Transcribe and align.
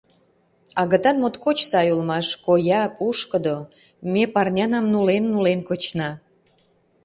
Агытан 0.81 1.15
моткоч 1.21 1.57
сай 1.69 1.87
улмаш, 1.93 2.27
коя, 2.45 2.81
пушкыдо— 2.97 3.57
ме 4.11 4.23
парнянам 4.33 4.85
нулен-нулен 4.93 5.59
кочна. 5.69 6.09